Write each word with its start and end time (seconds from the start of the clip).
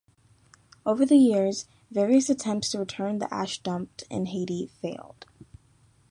Over 0.83 1.05
the 1.05 1.15
years, 1.19 1.67
various 1.91 2.27
attempts 2.27 2.71
to 2.71 2.79
return 2.79 3.19
the 3.19 3.31
ash 3.31 3.59
dumped 3.61 4.03
in 4.09 4.25
Haiti 4.25 4.65
failed. 4.65 5.27